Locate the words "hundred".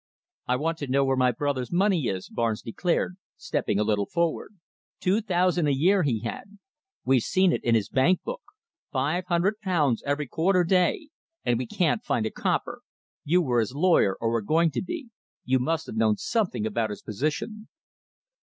9.27-9.59